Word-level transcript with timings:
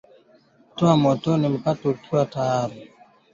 toa 0.75 0.95
motoni 1.01 1.47
mkate 1.49 1.83
ukiwa 1.89 2.25
tayari 2.33 2.87